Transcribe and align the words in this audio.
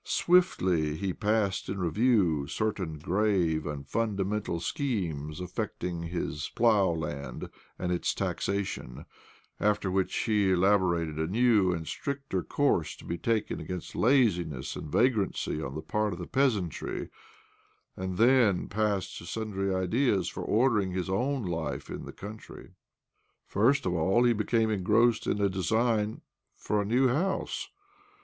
Swiftly 0.03 0.95
he 0.95 1.13
passed 1.13 1.69
in 1.69 1.77
review 1.77 2.47
certain 2.47 2.97
grave 2.97 3.67
and 3.67 3.87
funda 3.87 4.25
mental 4.25 4.59
schemes 4.59 5.39
affecting 5.39 6.01
his 6.01 6.49
plough 6.55 6.89
land 6.89 7.47
and 7.77 7.91
its 7.91 8.15
taxation; 8.15 9.05
after 9.59 9.91
which 9.91 10.15
he 10.23 10.49
elaborated 10.49 11.19
a 11.19 11.27
new 11.27 11.71
and 11.71 11.87
stricter 11.87 12.41
course 12.41 12.95
to 12.95 13.05
be 13.05 13.15
taken 13.19 13.59
against 13.59 13.93
laziness 13.95 14.75
and 14.75 14.91
vagrancy 14.91 15.61
on 15.61 15.75
the 15.75 15.83
part 15.83 16.13
of 16.13 16.17
the 16.17 16.25
peasantry, 16.25 17.09
and 17.95 18.17
then 18.17 18.67
passed 18.67 19.19
to 19.19 19.23
sundry 19.27 19.71
ideas 19.71 20.27
for 20.27 20.41
ordering 20.41 20.89
his 20.93 21.11
own 21.11 21.43
life 21.45 21.91
in 21.91 22.05
the 22.05 22.11
country. 22.11 22.71
First 23.45 23.85
of 23.85 23.93
all, 23.93 24.23
he 24.23 24.33
became 24.33 24.71
engrossed 24.71 25.27
in 25.27 25.39
a 25.39 25.47
design 25.47 26.21
for 26.55 26.81
a 26.81 26.85
new 26.85 27.09
house. 27.09 27.69